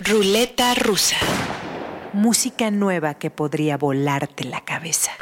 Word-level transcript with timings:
Ruleta 0.00 0.74
rusa. 0.74 1.16
Música 2.12 2.72
nueva 2.72 3.14
que 3.14 3.30
podría 3.30 3.76
volarte 3.76 4.42
la 4.42 4.64
cabeza. 4.64 5.12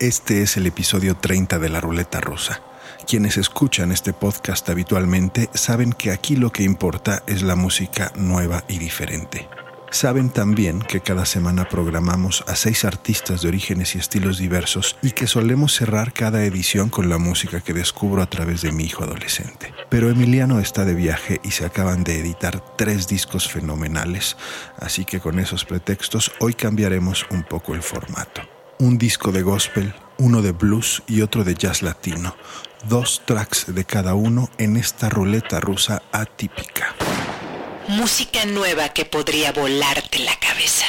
Este 0.00 0.40
es 0.40 0.56
el 0.56 0.66
episodio 0.66 1.14
30 1.14 1.58
de 1.58 1.68
la 1.68 1.82
Ruleta 1.82 2.18
Rusa. 2.22 2.62
Quienes 3.06 3.36
escuchan 3.36 3.92
este 3.92 4.14
podcast 4.14 4.66
habitualmente 4.70 5.50
saben 5.52 5.92
que 5.92 6.12
aquí 6.12 6.36
lo 6.36 6.50
que 6.50 6.62
importa 6.62 7.22
es 7.26 7.42
la 7.42 7.56
música 7.56 8.10
nueva 8.16 8.64
y 8.68 8.78
diferente. 8.78 9.46
Saben 9.90 10.28
también 10.28 10.80
que 10.80 11.00
cada 11.00 11.24
semana 11.24 11.66
programamos 11.68 12.44
a 12.46 12.56
seis 12.56 12.84
artistas 12.84 13.40
de 13.40 13.48
orígenes 13.48 13.94
y 13.94 13.98
estilos 13.98 14.38
diversos 14.38 14.96
y 15.02 15.12
que 15.12 15.26
solemos 15.26 15.74
cerrar 15.74 16.12
cada 16.12 16.44
edición 16.44 16.90
con 16.90 17.08
la 17.08 17.16
música 17.16 17.60
que 17.60 17.72
descubro 17.72 18.22
a 18.22 18.28
través 18.28 18.60
de 18.60 18.70
mi 18.70 18.84
hijo 18.84 19.04
adolescente. 19.04 19.72
Pero 19.88 20.10
Emiliano 20.10 20.60
está 20.60 20.84
de 20.84 20.94
viaje 20.94 21.40
y 21.42 21.52
se 21.52 21.64
acaban 21.64 22.04
de 22.04 22.20
editar 22.20 22.62
tres 22.76 23.08
discos 23.08 23.48
fenomenales, 23.48 24.36
así 24.78 25.06
que 25.06 25.20
con 25.20 25.38
esos 25.38 25.64
pretextos 25.64 26.32
hoy 26.38 26.52
cambiaremos 26.52 27.26
un 27.30 27.42
poco 27.42 27.74
el 27.74 27.82
formato. 27.82 28.42
Un 28.78 28.98
disco 28.98 29.32
de 29.32 29.42
gospel, 29.42 29.94
uno 30.18 30.42
de 30.42 30.52
blues 30.52 31.02
y 31.06 31.22
otro 31.22 31.44
de 31.44 31.54
jazz 31.54 31.82
latino. 31.82 32.36
Dos 32.88 33.22
tracks 33.24 33.74
de 33.74 33.84
cada 33.84 34.14
uno 34.14 34.50
en 34.58 34.76
esta 34.76 35.08
ruleta 35.08 35.58
rusa 35.60 36.02
atípica. 36.12 36.94
Música 37.88 38.44
nueva 38.44 38.90
que 38.90 39.06
podría 39.06 39.50
volarte 39.52 40.18
la 40.18 40.38
cabeza. 40.38 40.84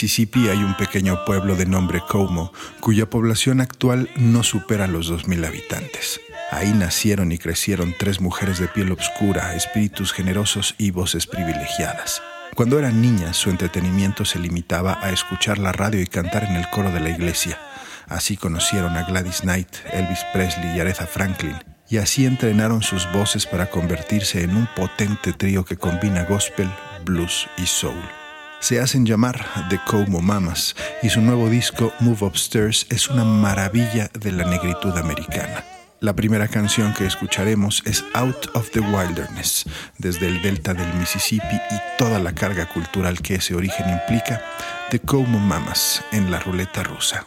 Mississippi 0.00 0.48
hay 0.48 0.64
un 0.64 0.74
pequeño 0.78 1.26
pueblo 1.26 1.56
de 1.56 1.66
nombre 1.66 2.00
Como, 2.08 2.54
cuya 2.80 3.10
población 3.10 3.60
actual 3.60 4.08
no 4.16 4.42
supera 4.42 4.86
los 4.86 5.12
2.000 5.12 5.46
habitantes. 5.46 6.22
Ahí 6.50 6.72
nacieron 6.72 7.32
y 7.32 7.38
crecieron 7.38 7.94
tres 7.98 8.18
mujeres 8.18 8.58
de 8.58 8.68
piel 8.68 8.92
oscura, 8.92 9.54
espíritus 9.54 10.14
generosos 10.14 10.74
y 10.78 10.90
voces 10.90 11.26
privilegiadas. 11.26 12.22
Cuando 12.54 12.78
eran 12.78 13.02
niñas, 13.02 13.36
su 13.36 13.50
entretenimiento 13.50 14.24
se 14.24 14.38
limitaba 14.38 14.98
a 15.02 15.10
escuchar 15.10 15.58
la 15.58 15.72
radio 15.72 16.00
y 16.00 16.06
cantar 16.06 16.44
en 16.44 16.56
el 16.56 16.70
coro 16.70 16.90
de 16.90 17.00
la 17.00 17.10
iglesia. 17.10 17.58
Así 18.08 18.38
conocieron 18.38 18.96
a 18.96 19.02
Gladys 19.02 19.42
Knight, 19.42 19.68
Elvis 19.92 20.24
Presley 20.32 20.78
y 20.78 20.80
Aretha 20.80 21.06
Franklin, 21.06 21.58
y 21.90 21.98
así 21.98 22.24
entrenaron 22.24 22.80
sus 22.80 23.06
voces 23.12 23.44
para 23.44 23.68
convertirse 23.68 24.44
en 24.44 24.56
un 24.56 24.66
potente 24.74 25.34
trío 25.34 25.66
que 25.66 25.76
combina 25.76 26.24
gospel, 26.24 26.70
blues 27.04 27.48
y 27.58 27.66
soul. 27.66 28.00
Se 28.60 28.78
hacen 28.78 29.06
llamar 29.06 29.46
The 29.70 29.80
Como 29.86 30.20
Mamas 30.20 30.76
y 31.02 31.08
su 31.08 31.22
nuevo 31.22 31.48
disco 31.48 31.92
Move 32.00 32.26
Upstairs 32.26 32.86
es 32.90 33.08
una 33.08 33.24
maravilla 33.24 34.10
de 34.12 34.32
la 34.32 34.44
negritud 34.44 34.94
americana. 34.98 35.64
La 36.00 36.14
primera 36.14 36.46
canción 36.46 36.92
que 36.92 37.06
escucharemos 37.06 37.82
es 37.86 38.04
Out 38.12 38.54
of 38.54 38.70
the 38.70 38.80
Wilderness, 38.80 39.64
desde 39.96 40.28
el 40.28 40.42
delta 40.42 40.74
del 40.74 40.92
Mississippi 40.94 41.56
y 41.70 41.96
toda 41.98 42.18
la 42.18 42.34
carga 42.34 42.68
cultural 42.68 43.20
que 43.22 43.36
ese 43.36 43.54
origen 43.54 43.88
implica, 43.88 44.42
The 44.90 45.00
Como 45.00 45.38
Mamas 45.38 46.04
en 46.12 46.30
la 46.30 46.38
ruleta 46.38 46.82
rusa. 46.82 47.24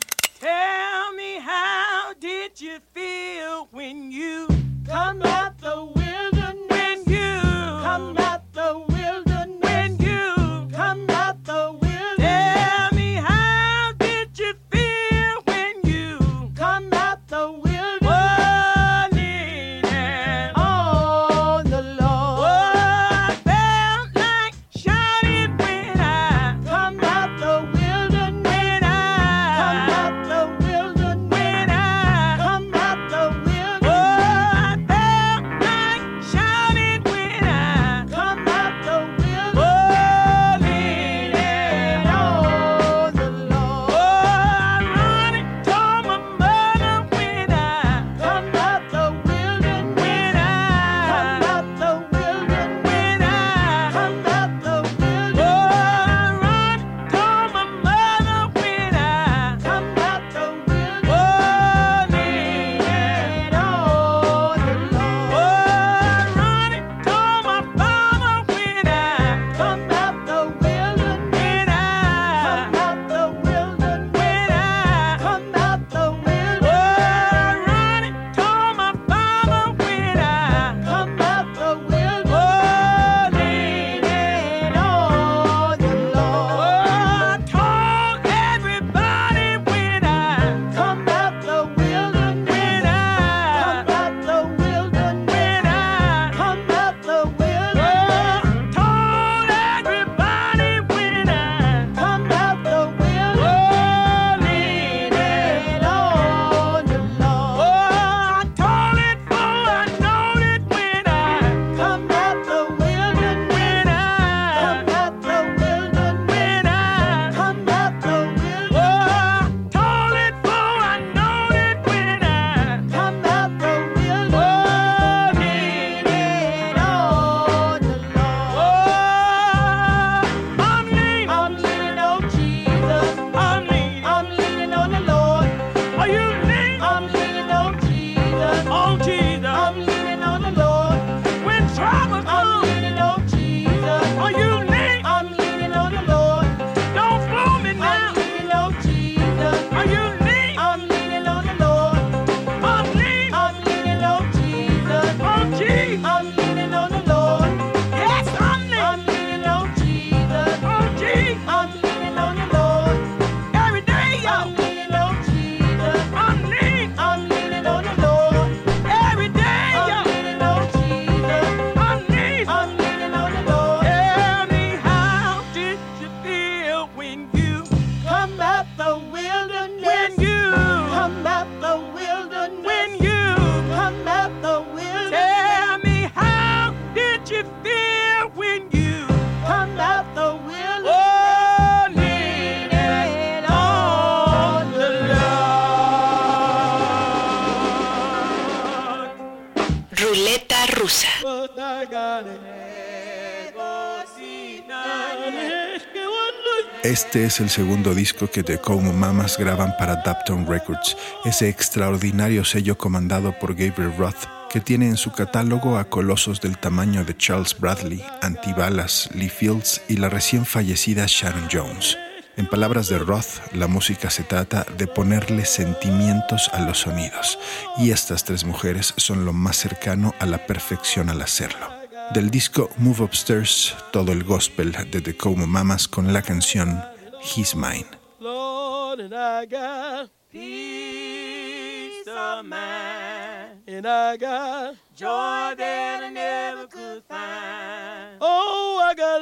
Este 206.83 207.23
es 207.23 207.39
el 207.39 207.49
segundo 207.49 207.95
disco 207.95 208.29
que 208.29 208.43
The 208.43 208.57
Como 208.57 208.91
Mamas 208.91 209.37
graban 209.37 209.73
para 209.79 210.03
Dapton 210.03 210.45
Records, 210.45 210.97
ese 211.23 211.47
extraordinario 211.47 212.43
sello 212.43 212.77
comandado 212.77 213.39
por 213.39 213.55
Gabriel 213.55 213.95
Roth, 213.97 214.25
que 214.49 214.59
tiene 214.59 214.87
en 214.87 214.97
su 214.97 215.13
catálogo 215.13 215.77
a 215.77 215.85
colosos 215.85 216.41
del 216.41 216.57
tamaño 216.57 217.05
de 217.05 217.15
Charles 217.15 217.57
Bradley, 217.57 218.03
Antibalas, 218.21 219.09
Lee 219.13 219.29
Fields 219.29 219.81
y 219.87 219.95
la 219.95 220.09
recién 220.09 220.45
fallecida 220.45 221.05
Sharon 221.07 221.47
Jones. 221.49 221.97
En 222.35 222.47
palabras 222.47 222.89
de 222.89 222.99
Roth, 222.99 223.53
la 223.53 223.67
música 223.67 224.09
se 224.09 224.23
trata 224.23 224.65
de 224.77 224.85
ponerle 224.85 225.45
sentimientos 225.45 226.49
a 226.51 226.59
los 226.59 226.79
sonidos, 226.79 227.39
y 227.77 227.91
estas 227.91 228.25
tres 228.25 228.43
mujeres 228.43 228.93
son 228.97 229.23
lo 229.23 229.31
más 229.31 229.55
cercano 229.55 230.13
a 230.19 230.25
la 230.25 230.45
perfección 230.45 231.09
al 231.09 231.21
hacerlo. 231.21 231.82
Del 232.13 232.29
disco 232.29 232.69
Move 232.77 233.05
Upstairs, 233.05 233.75
todo 233.91 234.11
el 234.11 234.23
gospel 234.23 234.71
de 234.91 235.01
The 235.01 235.17
Como 235.17 235.47
Mamas 235.47 235.87
con 235.87 236.13
la 236.13 236.21
canción 236.21 236.79
He's 237.23 237.55
Mine. 237.55 237.87
Lord, 238.19 238.99
and 238.99 239.15
I 239.15 239.47
got 239.47 240.11
peace 240.31 242.07
of 242.07 242.45
mind, 242.45 243.67
and 243.67 243.87
I 243.87 244.17
got 244.17 244.75
joy 244.95 245.55
that 245.57 246.03
I 246.03 246.11
never 246.11 246.67
could 246.67 247.03
find. 247.07 248.19
Oh, 248.21 248.79
I 248.79 248.93
got 248.93 249.21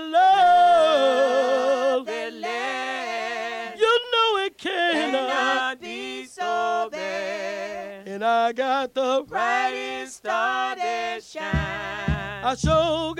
love 1.97 2.05
that 2.07 2.33
lasts. 2.33 3.79
You 3.79 3.99
know 4.11 4.37
it 4.45 4.57
cannot 4.57 5.79
be 5.79 6.25
so 6.25 6.89
bad, 6.91 8.05
and 8.05 8.21
I 8.21 8.51
got 8.51 8.93
the 8.93 9.23
brightest 9.25 10.17
star 10.17 10.75
that 10.75 11.23
shines. 11.23 12.20
I 12.43 12.55
sure 12.55 13.13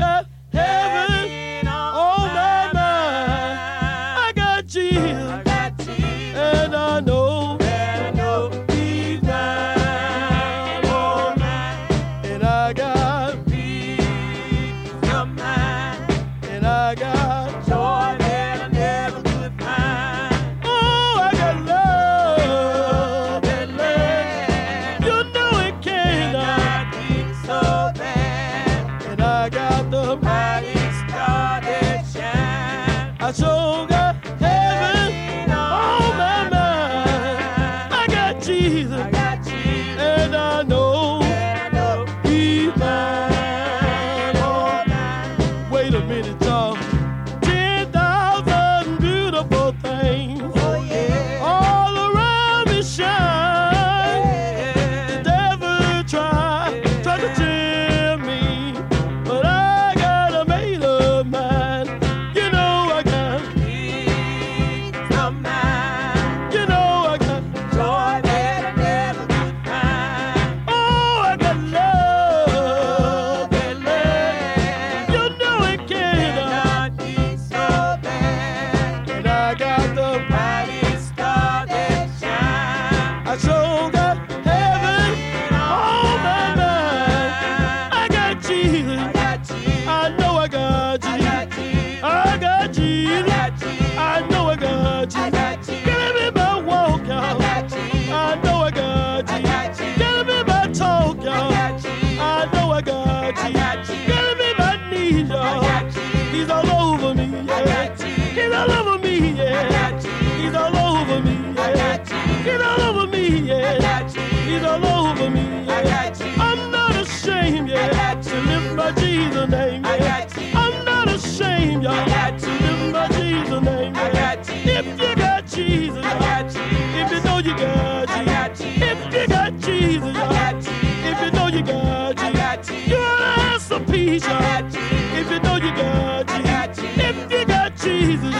have 134.20 134.22
some 134.22 134.38
peace, 134.42 134.74
y'all. 134.74 135.20
If 135.20 135.32
you 135.32 135.40
know 135.40 135.56
you 135.56 135.76
got 135.76 136.28
Jesus, 136.28 136.86
if 136.98 137.32
you 137.32 137.46
got 137.46 137.78
Jesus, 137.78 138.36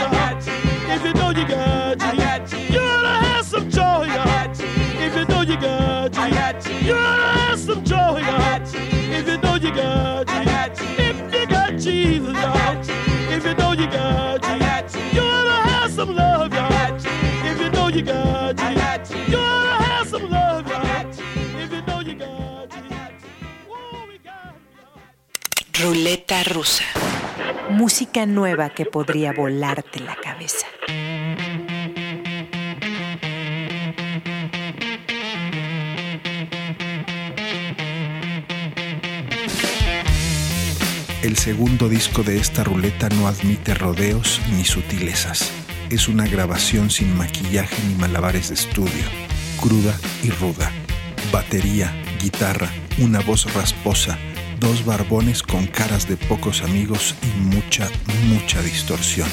if 0.88 1.04
you 1.04 1.14
know 1.14 1.30
you 1.30 1.48
got 1.48 1.98
Jesus, 1.98 2.70
you. 2.70 2.80
ought 2.80 3.02
to 3.02 3.08
have 3.08 3.46
some 3.46 3.70
joy. 3.70 4.06
If 5.04 5.16
you 5.16 5.24
know 5.26 5.42
you 5.42 5.56
got 5.60 6.12
Jesus, 6.12 6.82
you. 6.82 6.94
ought 6.94 7.16
to 7.16 7.22
have 7.40 7.58
some 7.58 7.84
joy. 7.84 8.20
If 9.14 9.28
you 9.28 9.38
know 9.38 9.54
you 9.56 9.74
got 9.74 10.26
Jesus, 10.26 10.80
if 10.98 11.34
you 11.34 11.46
got 11.46 11.78
Jesus, 11.78 12.88
if 13.30 13.44
you 13.46 13.54
know 13.54 13.72
you 13.72 13.86
got 13.86 14.42
Jesus, 14.42 15.14
you. 15.14 15.20
ought 15.22 15.44
to 15.44 15.70
have 15.70 15.90
some 15.90 16.14
love, 16.14 16.52
y'all. 16.52 16.96
If 17.44 17.60
you 17.60 17.70
know 17.70 17.88
you 17.88 18.02
got 18.02 18.31
Ruleta 25.94 26.42
rusa. 26.44 26.84
Música 27.68 28.24
nueva 28.24 28.70
que 28.70 28.86
podría 28.86 29.34
volarte 29.34 30.00
la 30.00 30.16
cabeza. 30.16 30.66
El 41.22 41.36
segundo 41.36 41.90
disco 41.90 42.22
de 42.22 42.38
esta 42.38 42.64
ruleta 42.64 43.10
no 43.10 43.26
admite 43.26 43.74
rodeos 43.74 44.40
ni 44.56 44.64
sutilezas. 44.64 45.52
Es 45.90 46.08
una 46.08 46.26
grabación 46.26 46.88
sin 46.88 47.14
maquillaje 47.18 47.76
ni 47.86 47.96
malabares 47.96 48.48
de 48.48 48.54
estudio, 48.54 49.04
cruda 49.60 49.94
y 50.22 50.30
ruda. 50.30 50.72
Batería, 51.30 51.92
guitarra, 52.18 52.70
una 52.96 53.20
voz 53.20 53.52
rasposa, 53.52 54.18
dos 54.62 54.84
barbones 54.84 55.42
con 55.42 55.66
caras 55.66 56.08
de 56.08 56.16
pocos 56.16 56.62
amigos 56.62 57.16
y 57.20 57.40
mucha, 57.40 57.90
mucha 58.28 58.62
distorsión. 58.62 59.28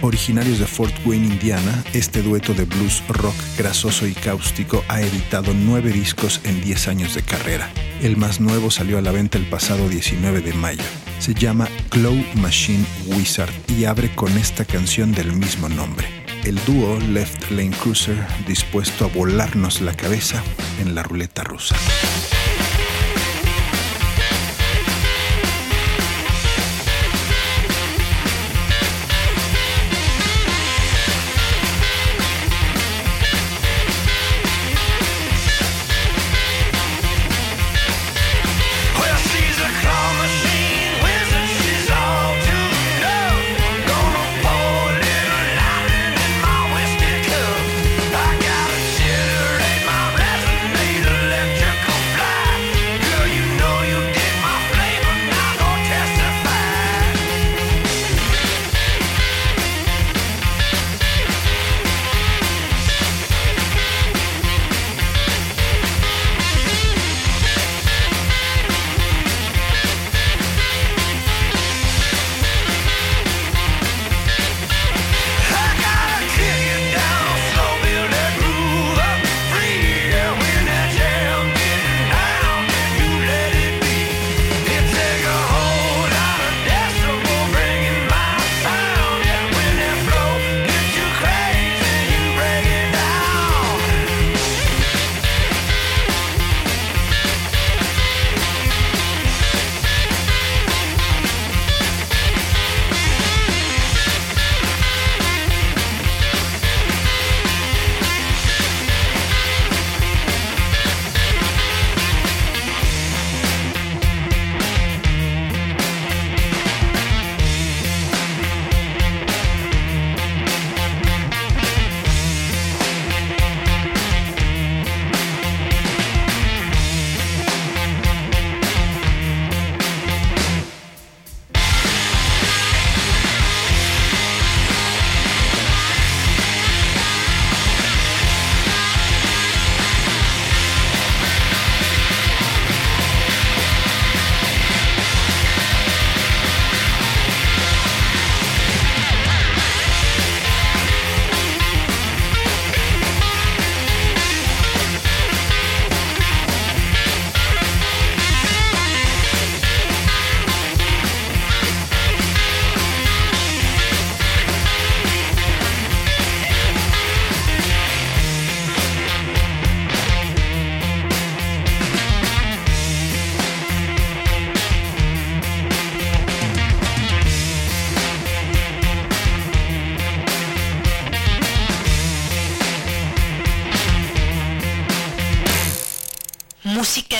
Originarios 0.00 0.58
de 0.58 0.66
Fort 0.66 0.94
Wayne, 1.04 1.26
Indiana, 1.26 1.84
este 1.92 2.22
dueto 2.22 2.54
de 2.54 2.64
blues 2.64 3.02
rock 3.08 3.34
grasoso 3.58 4.06
y 4.06 4.14
cáustico 4.14 4.82
ha 4.88 5.02
editado 5.02 5.52
nueve 5.52 5.92
discos 5.92 6.40
en 6.44 6.62
10 6.62 6.88
años 6.88 7.14
de 7.14 7.22
carrera. 7.22 7.70
El 8.00 8.16
más 8.16 8.40
nuevo 8.40 8.70
salió 8.70 8.96
a 8.96 9.02
la 9.02 9.12
venta 9.12 9.36
el 9.36 9.44
pasado 9.44 9.86
19 9.86 10.40
de 10.40 10.54
mayo. 10.54 10.82
Se 11.18 11.34
llama 11.34 11.68
Claw 11.90 12.16
Machine 12.36 12.86
Wizard 13.06 13.52
y 13.68 13.84
abre 13.84 14.14
con 14.14 14.32
esta 14.38 14.64
canción 14.64 15.12
del 15.12 15.32
mismo 15.34 15.68
nombre. 15.68 16.08
El 16.44 16.58
dúo 16.64 16.98
Left 17.00 17.50
Lane 17.50 17.76
Cruiser 17.82 18.16
dispuesto 18.46 19.04
a 19.04 19.08
volarnos 19.08 19.82
la 19.82 19.94
cabeza 19.94 20.42
en 20.80 20.94
la 20.94 21.02
ruleta 21.02 21.44
rusa. 21.44 21.76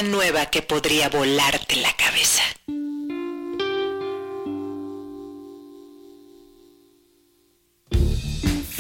Nueva 0.03 0.47
que 0.47 0.63
podría 0.63 1.09
volarte 1.09 1.77
la 1.77 1.93
cabeza. 1.97 2.43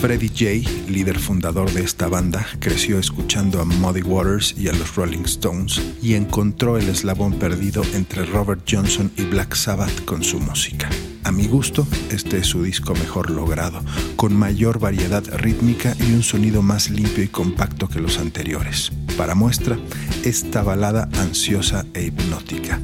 Freddie 0.05 0.29
J., 0.29 0.91
líder 0.91 1.19
fundador 1.19 1.73
de 1.73 1.83
esta 1.83 2.09
banda, 2.09 2.47
creció 2.59 2.99
escuchando 2.99 3.61
a 3.61 3.65
Muddy 3.65 4.03
Waters 4.03 4.55
y 4.59 4.69
a 4.69 4.73
los 4.75 4.95
Rolling 4.97 5.25
Stones 5.25 5.81
y 6.03 6.15
encontró 6.15 6.77
el 6.77 6.91
eslabón 6.91 7.39
perdido 7.39 7.83
entre 7.95 8.27
Robert 8.27 8.61
Johnson 8.71 9.11
y 9.17 9.23
Black 9.23 9.55
Sabbath 9.55 10.05
con 10.05 10.23
su 10.23 10.41
música. 10.41 10.91
A 11.25 11.33
mi 11.33 11.47
gusto, 11.47 11.87
este 12.11 12.39
es 12.39 12.47
su 12.47 12.63
disco 12.63 12.95
mejor 12.95 13.31
logrado, 13.31 13.83
con 14.17 14.35
mayor 14.37 14.79
variedad 14.79 15.25
rítmica 15.39 15.97
y 15.99 16.13
un 16.13 16.23
sonido 16.23 16.63
más 16.63 16.91
limpio 16.91 17.25
y 17.25 17.29
compacto 17.29 17.89
que 17.89 18.01
los 18.01 18.19
anteriores. 18.19 18.93
Para 19.17 19.35
muestra, 19.35 19.79
esta 20.25 20.63
balada 20.63 21.09
ansiosa 21.19 21.85
e 21.95 22.05
hipnótica, 22.05 22.81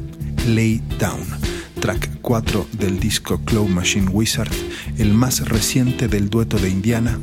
Lay 0.46 0.82
Down 0.98 1.60
track 1.80 2.20
4 2.20 2.66
del 2.72 3.00
disco 3.00 3.40
Claw 3.44 3.66
Machine 3.66 4.08
Wizard, 4.10 4.52
el 4.98 5.14
más 5.14 5.48
reciente 5.48 6.08
del 6.08 6.28
dueto 6.28 6.58
de 6.58 6.68
Indiana, 6.68 7.18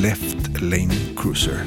Left 0.00 0.60
Lane 0.60 1.14
Cruiser. 1.14 1.64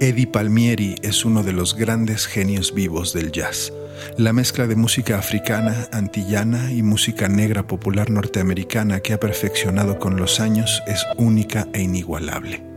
Eddie 0.00 0.26
Palmieri 0.26 0.96
es 1.02 1.24
uno 1.24 1.44
de 1.44 1.52
los 1.52 1.76
grandes 1.76 2.26
genios 2.26 2.74
vivos 2.74 3.12
del 3.12 3.30
jazz. 3.30 3.72
La 4.16 4.32
mezcla 4.32 4.66
de 4.66 4.74
música 4.74 5.16
africana, 5.16 5.88
antillana 5.92 6.72
y 6.72 6.82
música 6.82 7.28
negra 7.28 7.68
popular 7.68 8.10
norteamericana 8.10 8.98
que 8.98 9.12
ha 9.12 9.20
perfeccionado 9.20 10.00
con 10.00 10.16
los 10.16 10.40
años 10.40 10.82
es 10.88 11.06
única 11.18 11.68
e 11.72 11.82
inigualable. 11.82 12.75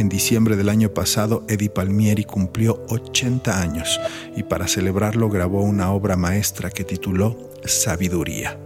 En 0.00 0.08
diciembre 0.08 0.56
del 0.56 0.70
año 0.70 0.94
pasado, 0.94 1.44
Eddie 1.46 1.68
Palmieri 1.68 2.24
cumplió 2.24 2.82
80 2.88 3.60
años 3.60 4.00
y 4.34 4.44
para 4.44 4.66
celebrarlo 4.66 5.28
grabó 5.28 5.60
una 5.60 5.92
obra 5.92 6.16
maestra 6.16 6.70
que 6.70 6.84
tituló 6.84 7.36
Sabiduría. 7.66 8.58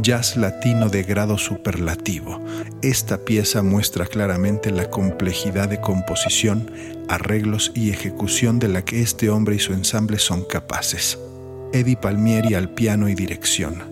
jazz 0.00 0.36
latino 0.36 0.88
de 0.88 1.02
grado 1.02 1.36
superlativo. 1.36 2.40
Esta 2.80 3.24
pieza 3.24 3.64
muestra 3.64 4.06
claramente 4.06 4.70
la 4.70 4.88
complejidad 4.88 5.68
de 5.68 5.80
composición, 5.80 6.70
arreglos 7.08 7.72
y 7.74 7.90
ejecución 7.90 8.60
de 8.60 8.68
la 8.68 8.84
que 8.84 9.02
este 9.02 9.30
hombre 9.30 9.56
y 9.56 9.58
su 9.58 9.72
ensamble 9.72 10.20
son 10.20 10.44
capaces. 10.44 11.18
Eddie 11.72 11.96
Palmieri 11.96 12.54
al 12.54 12.70
piano 12.70 13.08
y 13.08 13.16
dirección. 13.16 13.82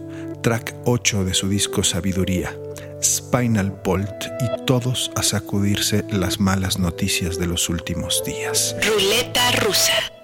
Track 0.40 0.77
8 0.85 1.25
de 1.25 1.35
su 1.35 1.49
disco 1.49 1.83
Sabiduría. 1.83 2.57
Spinal 3.06 3.70
Bolt 3.84 4.24
y 4.40 4.64
todos 4.64 5.10
a 5.14 5.22
sacudirse 5.22 6.04
las 6.10 6.40
malas 6.40 6.78
noticias 6.78 7.38
de 7.38 7.46
los 7.46 7.68
últimos 7.68 8.22
días. 8.24 8.74
Ruleta 8.84 9.52
rusa. 9.52 10.15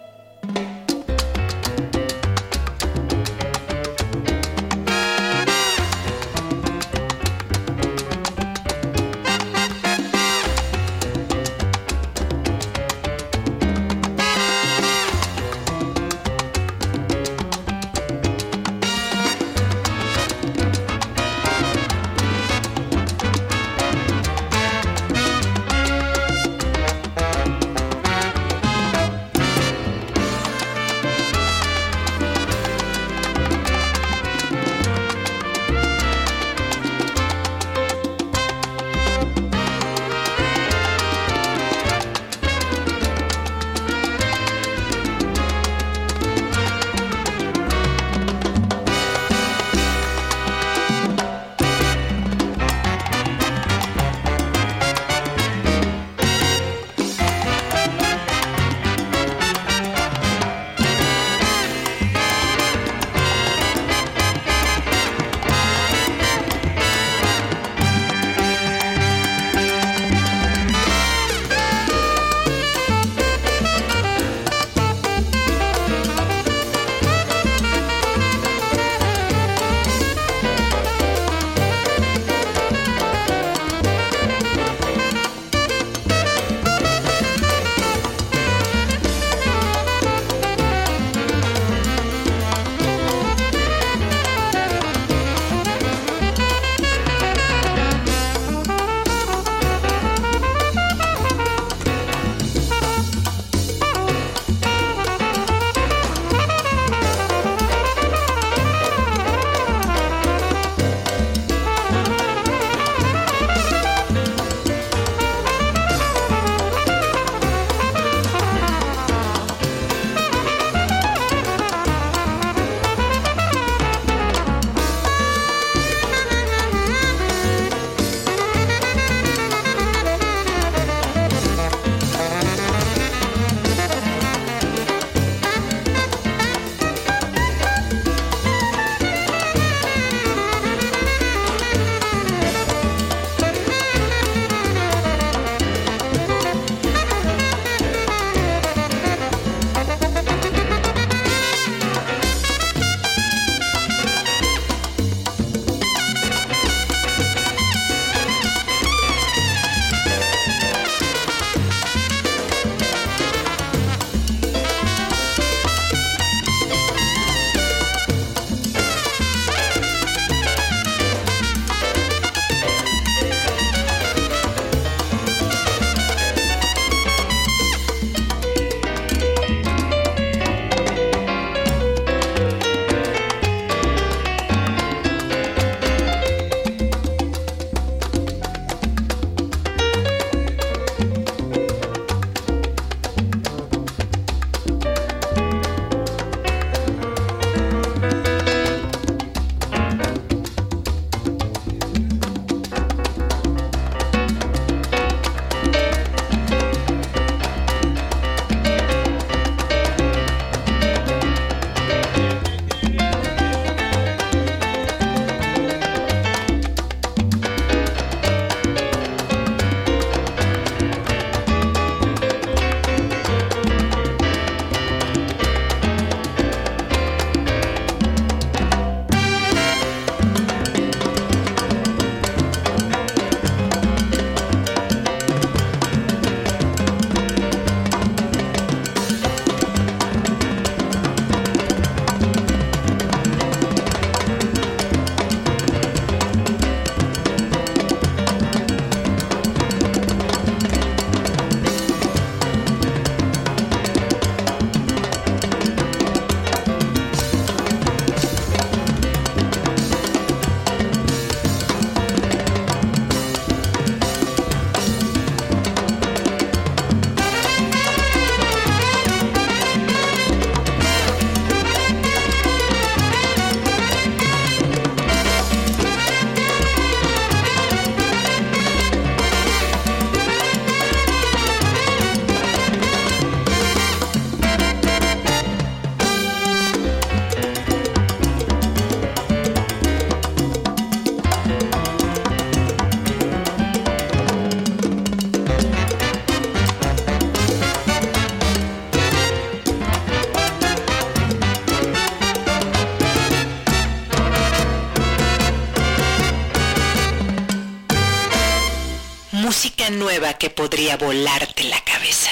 Nueva 310.12 310.34
que 310.34 310.50
podría 310.50 310.98
volarte 310.98 311.64
la 311.64 311.80
cabeza. 311.84 312.30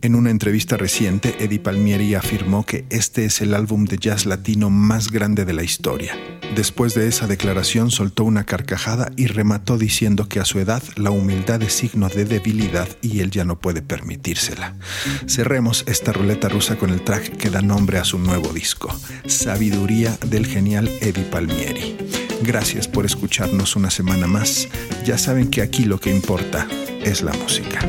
En 0.00 0.14
una 0.16 0.30
entrevista 0.30 0.76
reciente, 0.76 1.36
Eddie 1.38 1.60
Palmieri 1.60 2.16
afirmó 2.16 2.66
que 2.66 2.84
este 2.90 3.24
es 3.24 3.40
el 3.40 3.54
álbum 3.54 3.84
de 3.84 3.98
jazz 3.98 4.26
latino 4.26 4.68
más 4.68 5.12
grande 5.12 5.44
de 5.44 5.52
la 5.52 5.62
historia. 5.62 6.16
Después 6.56 6.94
de 6.94 7.06
esa 7.06 7.28
declaración 7.28 7.92
soltó 7.92 8.24
una 8.24 8.44
carcajada 8.44 9.12
y 9.16 9.28
remató 9.28 9.78
diciendo 9.78 10.28
que 10.28 10.40
a 10.40 10.44
su 10.44 10.58
edad 10.58 10.82
la 10.96 11.12
humildad 11.12 11.62
es 11.62 11.74
signo 11.74 12.08
de 12.08 12.24
debilidad 12.24 12.88
y 13.00 13.20
él 13.20 13.30
ya 13.30 13.44
no 13.44 13.60
puede 13.60 13.82
permitírsela. 13.82 14.74
Cerremos 15.28 15.84
esta 15.86 16.12
ruleta 16.12 16.48
rusa 16.48 16.76
con 16.78 16.90
el 16.90 17.02
track 17.02 17.36
que 17.36 17.50
da 17.50 17.62
nombre 17.62 17.98
a 17.98 18.04
su 18.04 18.18
nuevo 18.18 18.52
disco, 18.52 18.88
Sabiduría 19.26 20.18
del 20.26 20.46
genial 20.46 20.88
Eddie 21.00 21.24
Palmieri. 21.24 22.07
Gracias 22.42 22.86
por 22.88 23.04
escucharnos 23.04 23.76
una 23.76 23.90
semana 23.90 24.26
más. 24.26 24.68
Ya 25.04 25.18
saben 25.18 25.50
que 25.50 25.62
aquí 25.62 25.84
lo 25.84 25.98
que 25.98 26.10
importa 26.10 26.66
es 27.02 27.22
la 27.22 27.32
música. 27.32 27.80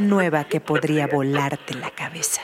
Nueva 0.00 0.44
que 0.44 0.60
podría 0.60 1.06
volarte 1.06 1.74
la 1.74 1.90
cabeza. 1.90 2.42